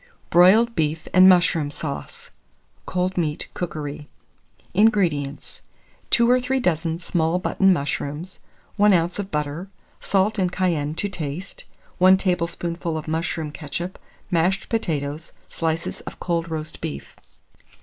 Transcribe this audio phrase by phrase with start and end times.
[0.31, 2.31] BROILED BEEF AND MUSHROOM SAUCE.
[2.87, 4.09] (Cold Meat Cookery).
[4.73, 4.85] 612.
[4.87, 5.61] INGREDIENTS.
[6.09, 8.39] 2 or 3 dozen small button mushrooms,
[8.77, 9.19] 1 oz.
[9.19, 9.69] of butter,
[9.99, 11.65] salt and cayenne to taste,
[11.99, 13.99] 1 tablespoonful of mushroom ketchup,
[14.31, 17.15] mashed potatoes, slices of cold roast beef.